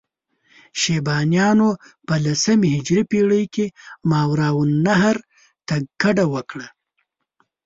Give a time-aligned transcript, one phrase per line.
[0.79, 1.69] شیبانیانو
[2.07, 3.65] په لسمې هجري پېړۍ کې
[4.09, 5.17] ماورالنهر
[5.67, 6.67] ته کډه وکړه.